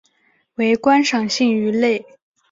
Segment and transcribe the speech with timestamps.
[0.55, 2.03] 为观赏性鱼类。